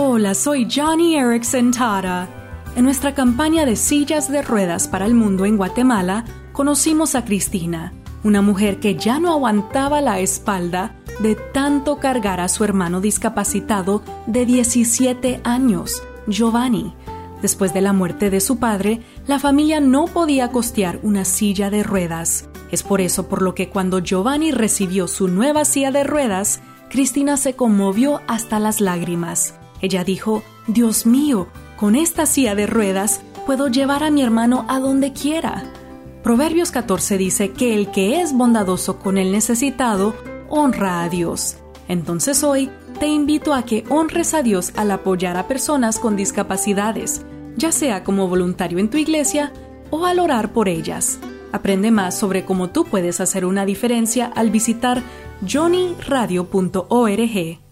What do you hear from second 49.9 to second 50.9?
o al orar por